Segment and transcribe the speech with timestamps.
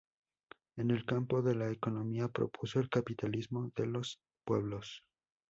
[0.77, 5.03] En el campo de la economía propuso "El capitalismo de los Pueblos".